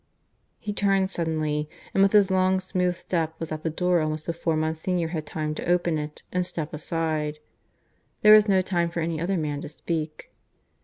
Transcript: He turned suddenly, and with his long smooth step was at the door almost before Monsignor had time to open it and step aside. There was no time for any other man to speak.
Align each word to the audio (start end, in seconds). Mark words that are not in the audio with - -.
He 0.57 0.73
turned 0.73 1.11
suddenly, 1.11 1.69
and 1.93 2.01
with 2.01 2.11
his 2.13 2.31
long 2.31 2.59
smooth 2.59 2.95
step 2.95 3.35
was 3.39 3.51
at 3.51 3.61
the 3.61 3.69
door 3.69 4.01
almost 4.01 4.25
before 4.25 4.55
Monsignor 4.57 5.09
had 5.09 5.27
time 5.27 5.53
to 5.53 5.69
open 5.71 5.99
it 5.99 6.23
and 6.31 6.43
step 6.43 6.73
aside. 6.73 7.37
There 8.23 8.33
was 8.33 8.49
no 8.49 8.63
time 8.63 8.89
for 8.89 9.01
any 9.01 9.21
other 9.21 9.37
man 9.37 9.61
to 9.61 9.69
speak. 9.69 10.31